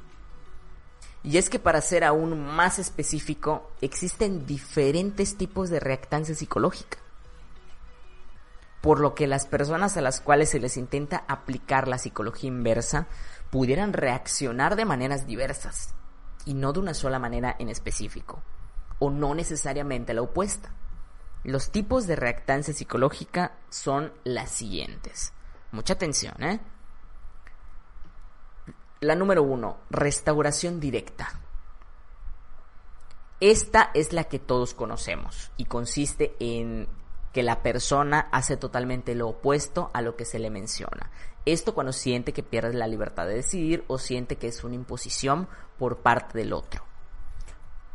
[1.23, 6.99] Y es que para ser aún más específico, existen diferentes tipos de reactancia psicológica
[8.81, 13.07] por lo que las personas a las cuales se les intenta aplicar la psicología inversa
[13.49, 15.95] pudieran reaccionar de maneras diversas
[16.45, 18.43] y no de una sola manera en específico,
[18.99, 20.71] o no necesariamente la opuesta.
[21.45, 25.33] Los tipos de reactancia psicológica son las siguientes.
[25.73, 26.61] Mucha atención, ¿eh?
[29.01, 31.29] La número uno, restauración directa.
[33.41, 36.89] Esta es la que todos conocemos y consiste en
[37.35, 41.11] que la persona hace totalmente lo opuesto a lo que se le menciona.
[41.45, 45.49] Esto cuando siente que pierde la libertad de decidir o siente que es una imposición
[45.79, 46.85] por parte del otro.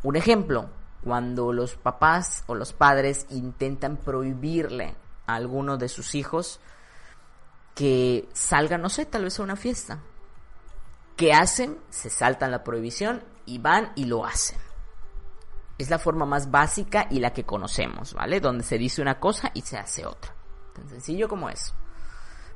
[0.04, 0.70] Un ejemplo,
[1.04, 4.96] cuando los papás o los padres intentan prohibirle
[5.28, 6.60] a alguno de sus hijos
[7.76, 10.00] que salga, no sé, tal vez a una fiesta.
[11.16, 11.78] ¿Qué hacen?
[11.90, 14.58] Se saltan la prohibición y van y lo hacen.
[15.78, 18.40] Es la forma más básica y la que conocemos, ¿vale?
[18.40, 20.34] Donde se dice una cosa y se hace otra.
[20.74, 21.74] Tan sencillo como eso.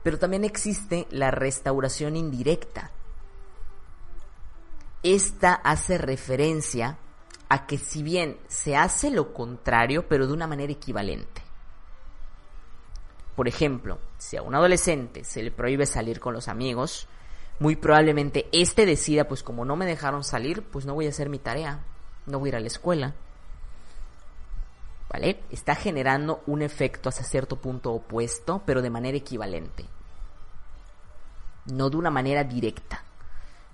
[0.04, 2.92] Pero también existe la restauración indirecta.
[5.04, 6.98] Esta hace referencia
[7.50, 11.42] a que si bien se hace lo contrario, pero de una manera equivalente.
[13.36, 17.08] Por ejemplo, si a un adolescente se le prohíbe salir con los amigos,
[17.60, 21.30] muy probablemente éste decida, pues como no me dejaron salir, pues no voy a hacer
[21.30, 21.84] mi tarea
[22.26, 23.14] no voy a ir a la escuela.
[25.10, 25.44] ¿Vale?
[25.52, 29.86] Está generando un efecto hasta cierto punto opuesto, pero de manera equivalente.
[31.66, 33.04] No de una manera directa.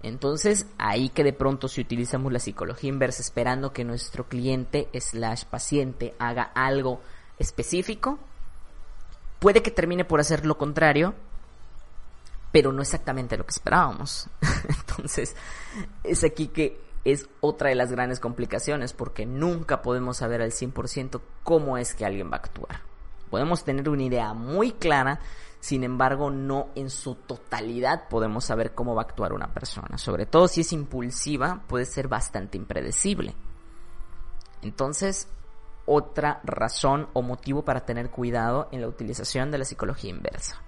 [0.01, 5.43] Entonces, ahí que de pronto si utilizamos la psicología inversa esperando que nuestro cliente slash
[5.45, 7.01] paciente haga algo
[7.37, 8.17] específico,
[9.39, 11.15] puede que termine por hacer lo contrario,
[12.51, 14.29] pero no exactamente lo que esperábamos.
[14.69, 15.35] Entonces,
[16.03, 21.21] es aquí que es otra de las grandes complicaciones porque nunca podemos saber al 100%
[21.43, 22.81] cómo es que alguien va a actuar.
[23.29, 25.19] Podemos tener una idea muy clara,
[25.59, 29.97] sin embargo no en su totalidad podemos saber cómo va a actuar una persona.
[29.97, 33.35] Sobre todo si es impulsiva puede ser bastante impredecible.
[34.61, 35.27] Entonces,
[35.85, 40.61] otra razón o motivo para tener cuidado en la utilización de la psicología inversa.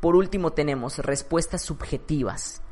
[0.00, 2.62] Por último tenemos respuestas subjetivas.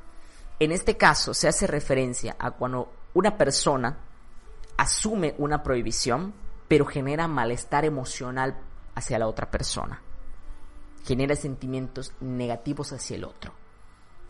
[0.59, 3.99] En este caso se hace referencia a cuando una persona
[4.77, 6.35] asume una prohibición,
[6.69, 8.59] pero genera malestar emocional
[8.95, 10.03] hacia la otra persona.
[11.07, 13.55] Genera sentimientos negativos hacia el otro.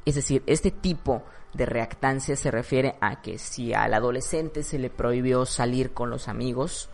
[0.04, 4.88] Es decir, este tipo de reactancia se refiere a que si al adolescente se le
[4.88, 6.88] prohibió salir con los amigos,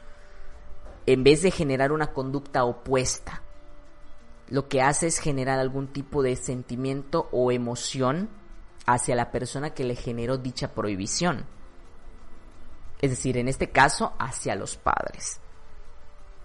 [1.04, 3.42] en vez de generar una conducta opuesta,
[4.48, 8.30] lo que hace es generar algún tipo de sentimiento o emoción
[8.86, 11.44] hacia la persona que le generó dicha prohibición.
[13.00, 15.40] Es decir, en este caso, hacia los padres.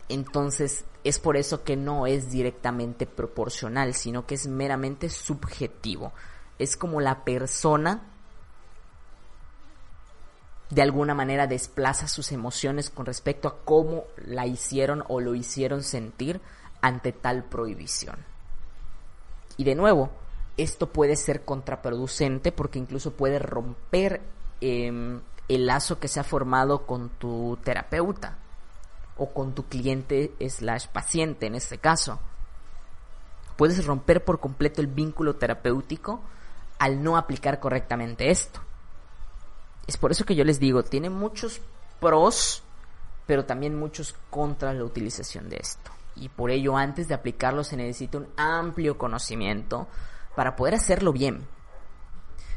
[0.09, 6.13] Entonces, es por eso que no es directamente proporcional, sino que es meramente subjetivo.
[6.59, 8.01] Es como la persona
[10.69, 15.83] de alguna manera desplaza sus emociones con respecto a cómo la hicieron o lo hicieron
[15.83, 16.41] sentir
[16.81, 18.17] ante tal prohibición.
[19.55, 20.09] Y de nuevo,
[20.57, 24.21] esto puede ser contraproducente porque incluso puede romper
[24.59, 28.37] em, el lazo que se ha formado con tu terapeuta
[29.17, 32.19] o con tu cliente slash paciente en este caso.
[33.55, 36.21] Puedes romper por completo el vínculo terapéutico
[36.79, 38.61] al no aplicar correctamente esto.
[39.87, 41.61] Es por eso que yo les digo, tiene muchos
[41.99, 42.61] pros,
[43.25, 45.91] pero también muchos contras la utilización de esto.
[46.15, 49.87] Y por ello antes de aplicarlo se necesita un amplio conocimiento
[50.35, 51.47] para poder hacerlo bien.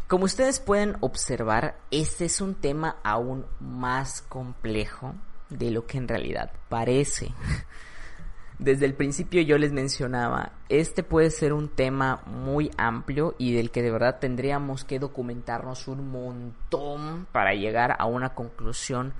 [0.07, 5.15] Como ustedes pueden observar, este es un tema aún más complejo
[5.51, 7.35] de lo que en realidad parece.
[8.59, 13.71] Desde el principio yo les mencionaba, este puede ser un tema muy amplio y del
[13.71, 19.15] que de verdad tendríamos que documentarnos un montón para llegar a una conclusión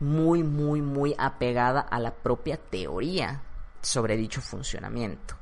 [0.00, 3.42] muy, muy, muy apegada a la propia teoría
[3.82, 5.34] sobre dicho funcionamiento.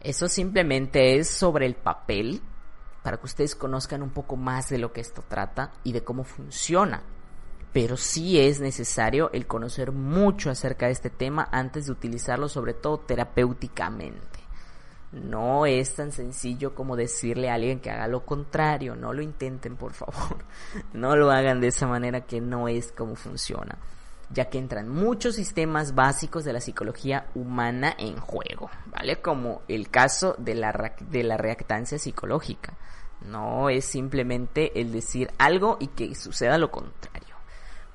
[0.00, 2.40] Eso simplemente es sobre el papel
[3.02, 6.24] para que ustedes conozcan un poco más de lo que esto trata y de cómo
[6.24, 7.02] funciona
[7.76, 12.72] pero sí es necesario el conocer mucho acerca de este tema antes de utilizarlo, sobre
[12.72, 14.38] todo terapéuticamente.
[15.12, 19.76] No es tan sencillo como decirle a alguien que haga lo contrario, no lo intenten
[19.76, 20.38] por favor,
[20.94, 23.76] no lo hagan de esa manera que no es como funciona,
[24.30, 29.20] ya que entran muchos sistemas básicos de la psicología humana en juego, ¿vale?
[29.20, 32.72] Como el caso de la, de la reactancia psicológica.
[33.20, 37.25] No es simplemente el decir algo y que suceda lo contrario.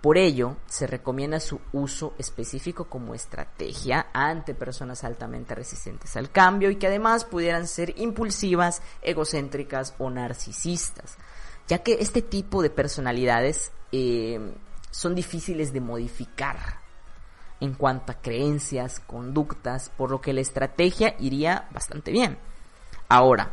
[0.01, 6.71] Por ello, se recomienda su uso específico como estrategia ante personas altamente resistentes al cambio
[6.71, 11.17] y que además pudieran ser impulsivas, egocéntricas o narcisistas,
[11.67, 14.39] ya que este tipo de personalidades eh,
[14.89, 16.81] son difíciles de modificar
[17.59, 22.39] en cuanto a creencias, conductas, por lo que la estrategia iría bastante bien.
[23.07, 23.51] Ahora,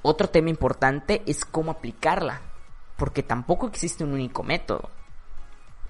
[0.00, 2.40] otro tema importante es cómo aplicarla,
[2.96, 4.88] porque tampoco existe un único método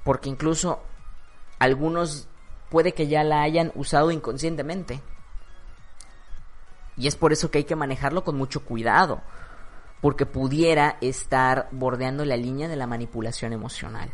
[0.04, 0.82] porque incluso
[1.58, 2.28] algunos
[2.70, 5.00] puede que ya la hayan usado inconscientemente.
[6.96, 9.22] Y es por eso que hay que manejarlo con mucho cuidado,
[10.00, 14.10] porque pudiera estar bordeando la línea de la manipulación emocional.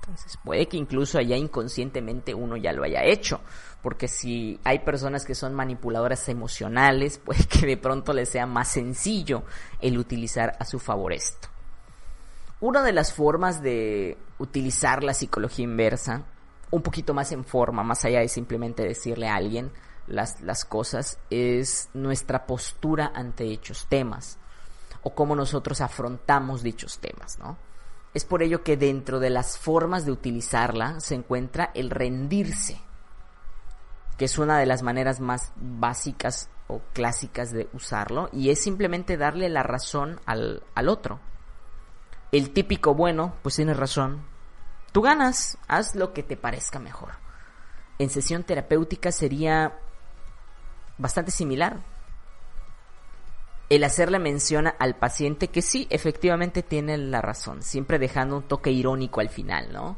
[0.00, 3.40] Entonces puede que incluso allá inconscientemente uno ya lo haya hecho,
[3.82, 8.68] porque si hay personas que son manipuladoras emocionales, puede que de pronto les sea más
[8.68, 9.44] sencillo
[9.80, 11.51] el utilizar a su favor esto.
[12.62, 16.22] Una de las formas de utilizar la psicología inversa,
[16.70, 19.72] un poquito más en forma, más allá de simplemente decirle a alguien
[20.06, 24.38] las, las cosas, es nuestra postura ante dichos temas
[25.02, 27.58] o cómo nosotros afrontamos dichos temas, ¿no?
[28.14, 32.80] Es por ello que dentro de las formas de utilizarla se encuentra el rendirse,
[34.16, 39.16] que es una de las maneras más básicas o clásicas de usarlo, y es simplemente
[39.16, 41.18] darle la razón al, al otro
[42.32, 44.22] el típico bueno, pues tienes razón.
[44.90, 47.12] Tú ganas, haz lo que te parezca mejor.
[47.98, 49.78] En sesión terapéutica sería
[50.96, 51.80] bastante similar.
[53.68, 58.70] El hacerle mención al paciente que sí, efectivamente tiene la razón, siempre dejando un toque
[58.70, 59.96] irónico al final, ¿no?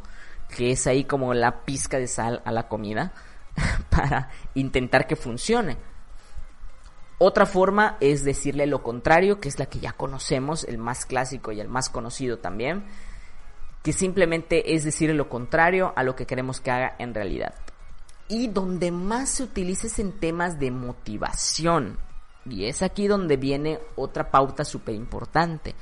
[0.49, 3.13] Que es ahí como la pizca de sal a la comida
[3.91, 5.77] para intentar que funcione.
[7.19, 11.53] Otra forma es decirle lo contrario, que es la que ya conocemos, el más clásico
[11.53, 12.85] y el más conocido también,
[13.83, 17.55] que simplemente es decirle lo contrario a lo que queremos que haga en realidad.
[18.27, 21.99] Y donde más se utiliza es en temas de motivación.
[22.47, 25.75] Y es aquí donde viene otra pauta súper importante.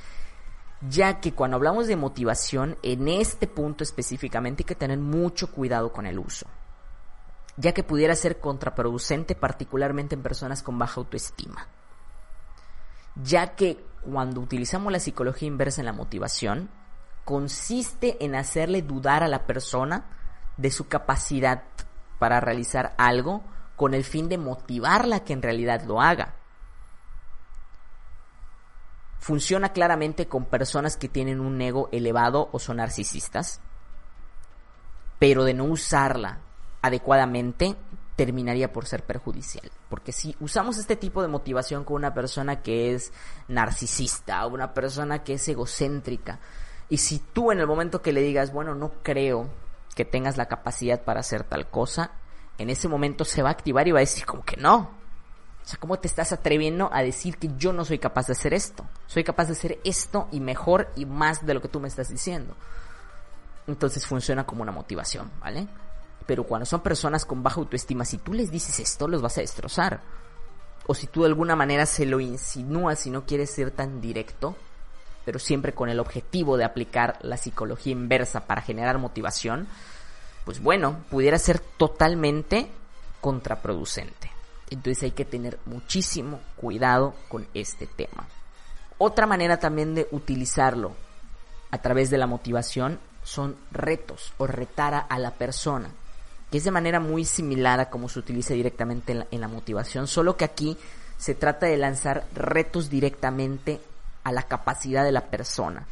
[0.91, 5.93] Ya que cuando hablamos de motivación, en este punto específicamente hay que tener mucho cuidado
[5.93, 6.47] con el uso
[7.57, 11.67] ya que pudiera ser contraproducente particularmente en personas con baja autoestima.
[13.23, 16.71] Ya que cuando utilizamos la psicología inversa en la motivación,
[17.25, 20.07] consiste en hacerle dudar a la persona
[20.57, 21.63] de su capacidad
[22.19, 23.43] para realizar algo
[23.77, 26.35] con el fin de motivarla a que en realidad lo haga.
[29.19, 33.61] Funciona claramente con personas que tienen un ego elevado o son narcisistas,
[35.21, 36.41] pero de no usarla
[36.83, 37.77] adecuadamente
[38.17, 39.71] terminaría por ser perjudicial.
[39.89, 43.13] Porque si usamos este tipo de motivación con una persona que es
[43.49, 46.39] narcisista, una persona que es egocéntrica,
[46.89, 49.49] y si tú en el momento que le digas, bueno, no creo
[49.95, 52.13] que tengas la capacidad para hacer tal cosa,
[52.59, 54.91] en ese momento se va a activar y va a decir como que no.
[55.63, 58.53] O sea, ¿cómo te estás atreviendo a decir que yo no soy capaz de hacer
[58.53, 58.85] esto?
[59.07, 62.09] Soy capaz de hacer esto y mejor y más de lo que tú me estás
[62.09, 62.55] diciendo.
[63.69, 65.69] Entonces funciona como una motivación, ¿vale?
[66.27, 69.41] Pero cuando son personas con baja autoestima, si tú les dices esto, los vas a
[69.41, 70.01] destrozar.
[70.87, 74.57] O si tú de alguna manera se lo insinúas y no quieres ser tan directo,
[75.25, 79.69] pero siempre con el objetivo de aplicar la psicología inversa para generar motivación,
[80.45, 82.69] pues bueno, pudiera ser totalmente
[83.21, 84.31] contraproducente.
[84.71, 88.27] Entonces hay que tener muchísimo cuidado con este tema.
[88.99, 90.93] Otra manera también de utilizarlo
[91.71, 95.91] a través de la motivación son retos o retar a la persona,
[96.53, 99.49] que es de manera muy similar a como se utiliza directamente en la, en la
[99.49, 100.77] motivación, solo que aquí
[101.17, 103.81] se trata de lanzar retos directamente
[104.23, 105.87] a la capacidad de la persona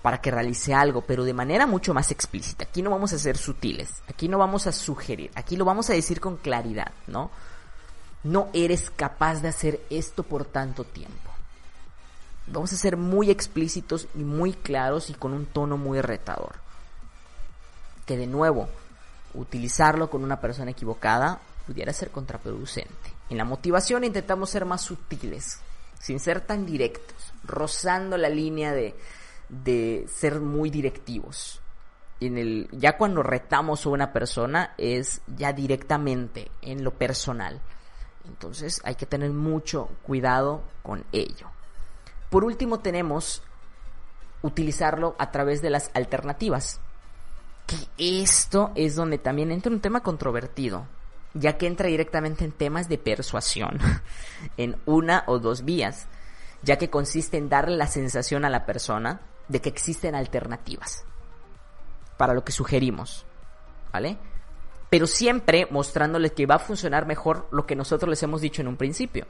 [0.00, 2.62] para que realice algo, pero de manera mucho más explícita.
[2.62, 5.94] Aquí no vamos a ser sutiles, aquí no vamos a sugerir, aquí lo vamos a
[5.94, 7.32] decir con claridad, ¿no?
[8.22, 11.32] No eres capaz de hacer esto por tanto tiempo.
[12.46, 16.54] Vamos a ser muy explícitos y muy claros y con un tono muy retador.
[18.06, 18.68] Que de nuevo,
[19.34, 23.12] utilizarlo con una persona equivocada pudiera ser contraproducente.
[23.28, 25.60] En la motivación intentamos ser más sutiles,
[26.00, 28.94] sin ser tan directos, rozando la línea de,
[29.48, 31.60] de ser muy directivos.
[32.20, 37.60] En el, ya cuando retamos a una persona es ya directamente en lo personal.
[38.26, 41.48] Entonces hay que tener mucho cuidado con ello.
[42.30, 43.42] Por último tenemos
[44.42, 46.80] utilizarlo a través de las alternativas.
[47.68, 50.86] Que esto es donde también entra un tema controvertido,
[51.34, 53.78] ya que entra directamente en temas de persuasión,
[54.56, 56.08] en una o dos vías,
[56.62, 61.04] ya que consiste en darle la sensación a la persona de que existen alternativas
[62.16, 63.26] para lo que sugerimos,
[63.92, 64.18] ¿vale?
[64.90, 68.68] Pero siempre mostrándoles que va a funcionar mejor lo que nosotros les hemos dicho en
[68.68, 69.26] un principio.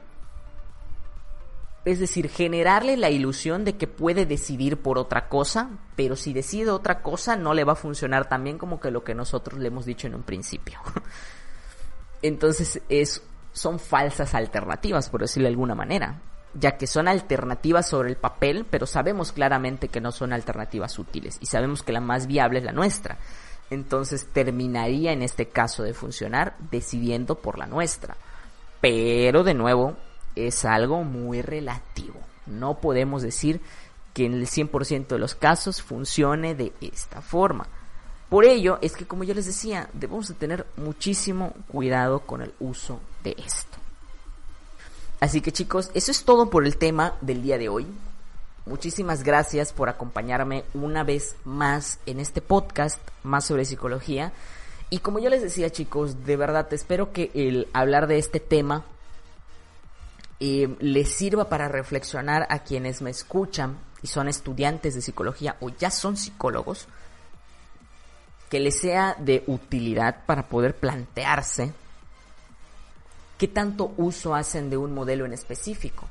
[1.89, 6.69] Es decir, generarle la ilusión de que puede decidir por otra cosa, pero si decide
[6.69, 9.69] otra cosa no le va a funcionar tan bien como que lo que nosotros le
[9.69, 10.77] hemos dicho en un principio.
[12.21, 13.23] Entonces es,
[13.53, 16.21] son falsas alternativas, por decirlo de alguna manera,
[16.53, 21.39] ya que son alternativas sobre el papel, pero sabemos claramente que no son alternativas útiles
[21.41, 23.17] y sabemos que la más viable es la nuestra.
[23.71, 28.15] Entonces terminaría en este caso de funcionar decidiendo por la nuestra.
[28.79, 29.97] Pero de nuevo,
[30.47, 32.19] es algo muy relativo.
[32.45, 33.61] No podemos decir
[34.13, 37.67] que en el 100% de los casos funcione de esta forma.
[38.29, 42.53] Por ello es que, como yo les decía, debemos de tener muchísimo cuidado con el
[42.59, 43.77] uso de esto.
[45.19, 47.87] Así que chicos, eso es todo por el tema del día de hoy.
[48.65, 54.31] Muchísimas gracias por acompañarme una vez más en este podcast más sobre psicología.
[54.91, 58.85] Y como yo les decía chicos, de verdad espero que el hablar de este tema
[60.39, 65.69] eh, les sirva para reflexionar a quienes me escuchan y son estudiantes de psicología o
[65.69, 66.87] ya son psicólogos,
[68.49, 71.73] que les sea de utilidad para poder plantearse
[73.37, 76.07] qué tanto uso hacen de un modelo en específico.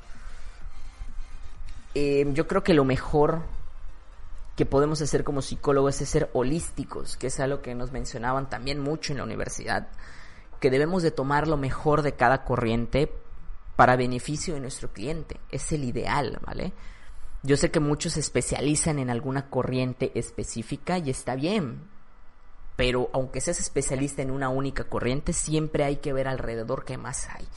[1.95, 3.41] Eh, yo creo que lo mejor
[4.55, 8.79] que podemos hacer como psicólogos es ser holísticos, que es algo que nos mencionaban también
[8.79, 9.87] mucho en la universidad,
[10.59, 13.11] que debemos de tomar lo mejor de cada corriente
[13.79, 15.39] para beneficio de nuestro cliente.
[15.51, 16.73] Es el ideal, ¿vale?
[17.43, 21.87] Yo sé que muchos se especializan en alguna corriente específica y está bien,
[22.75, 27.29] pero aunque seas especialista en una única corriente, siempre hay que ver alrededor qué más
[27.29, 27.47] hay.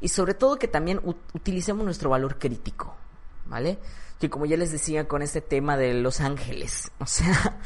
[0.00, 2.96] Y sobre todo que también utilicemos nuestro valor crítico,
[3.46, 3.78] ¿vale?
[4.18, 7.60] Que como ya les decía con este tema de los ángeles, o sea,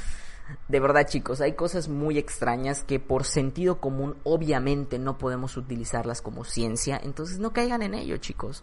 [0.69, 6.23] de verdad chicos, hay cosas muy extrañas que por sentido común obviamente no podemos utilizarlas
[6.23, 8.63] como ciencia, entonces no caigan en ello chicos.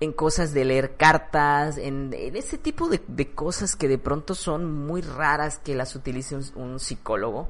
[0.00, 3.00] En cosas de leer cartas, en, ese tipo de,
[3.32, 7.48] cosas que de pronto son muy raras que las utilice un, un psicólogo.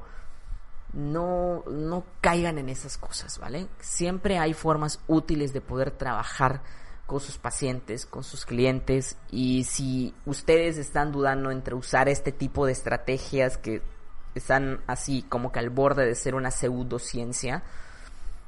[0.93, 3.67] No, no caigan en esas cosas, ¿vale?
[3.79, 6.63] Siempre hay formas útiles de poder trabajar
[7.09, 12.67] con sus pacientes, con sus clientes y si ustedes están dudando entre usar este tipo
[12.67, 13.81] de estrategias que
[14.35, 17.63] están así como que al borde de ser una pseudociencia,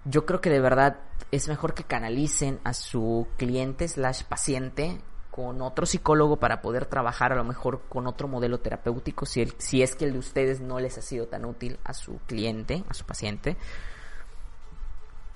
[0.05, 0.99] yo creo que de verdad
[1.31, 5.01] es mejor que canalicen a su cliente slash paciente
[5.31, 9.55] con otro psicólogo para poder trabajar a lo mejor con otro modelo terapéutico si, el,
[9.57, 12.83] si es que el de ustedes no les ha sido tan útil a su cliente,
[12.89, 13.57] a su paciente.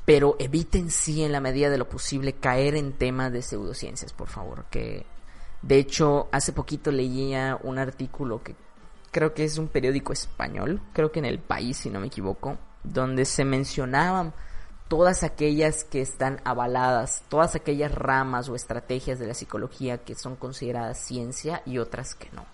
[0.05, 4.27] Pero eviten sí en la medida de lo posible caer en temas de pseudociencias, por
[4.27, 4.65] favor.
[4.69, 5.05] Que
[5.61, 8.55] de hecho hace poquito leía un artículo que
[9.11, 12.57] creo que es un periódico español, creo que en el país si no me equivoco,
[12.83, 14.33] donde se mencionaban
[14.87, 20.35] todas aquellas que están avaladas, todas aquellas ramas o estrategias de la psicología que son
[20.35, 22.45] consideradas ciencia y otras que no.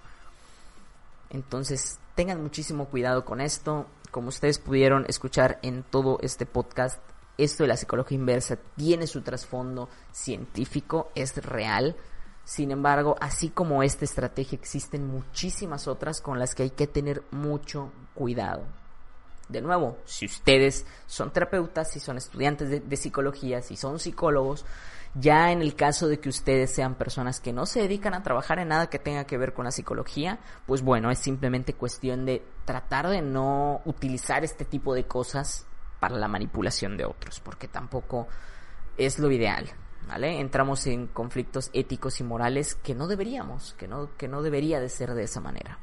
[1.29, 3.87] Entonces, tengan muchísimo cuidado con esto.
[4.11, 6.99] Como ustedes pudieron escuchar en todo este podcast,
[7.37, 11.95] esto de la psicología inversa tiene su trasfondo científico, es real.
[12.43, 17.23] Sin embargo, así como esta estrategia, existen muchísimas otras con las que hay que tener
[17.31, 18.63] mucho cuidado
[19.51, 24.65] de nuevo, si ustedes son terapeutas, si son estudiantes de, psicología, si son psicólogos,
[25.13, 28.59] ya en el caso de que ustedes sean personas que no se dedican a trabajar
[28.59, 32.43] en nada que tenga que ver con la psicología, pues bueno, es simplemente cuestión de
[32.65, 35.67] tratar de no utilizar este tipo de cosas
[36.01, 38.27] para la manipulación de otros, porque tampoco
[38.97, 39.69] es lo ideal.
[40.07, 40.39] ¿Vale?
[40.39, 44.89] Entramos en conflictos éticos y morales que no deberíamos, que no, que no debería de
[44.89, 45.77] ser de esa manera.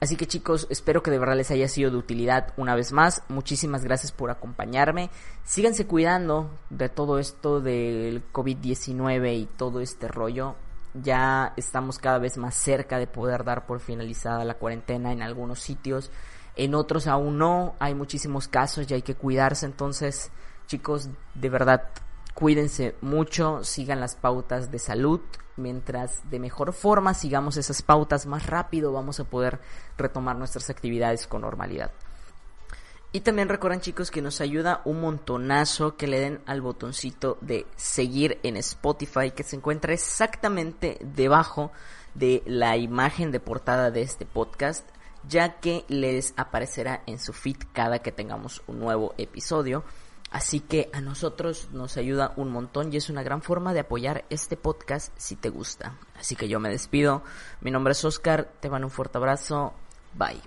[0.00, 3.22] Así que chicos, espero que de verdad les haya sido de utilidad una vez más.
[3.28, 5.10] Muchísimas gracias por acompañarme.
[5.44, 10.56] Síganse cuidando de todo esto del COVID-19 y todo este rollo.
[10.94, 15.60] Ya estamos cada vez más cerca de poder dar por finalizada la cuarentena en algunos
[15.60, 16.10] sitios.
[16.56, 17.74] En otros aún no.
[17.78, 19.66] Hay muchísimos casos y hay que cuidarse.
[19.66, 20.30] Entonces,
[20.66, 21.88] chicos, de verdad,
[22.34, 23.64] cuídense mucho.
[23.64, 25.20] Sigan las pautas de salud
[25.56, 29.60] mientras de mejor forma sigamos esas pautas más rápido vamos a poder
[29.98, 31.90] retomar nuestras actividades con normalidad.
[33.14, 37.66] Y también recuerden chicos que nos ayuda un montonazo que le den al botoncito de
[37.76, 41.72] seguir en Spotify que se encuentra exactamente debajo
[42.14, 44.88] de la imagen de portada de este podcast
[45.28, 49.84] ya que les aparecerá en su feed cada que tengamos un nuevo episodio.
[50.30, 54.24] Así que a nosotros nos ayuda un montón y es una gran forma de apoyar
[54.30, 55.98] este podcast si te gusta.
[56.18, 57.22] Así que yo me despido.
[57.60, 59.74] Mi nombre es Oscar, te mando un fuerte abrazo.
[60.14, 60.40] Bye.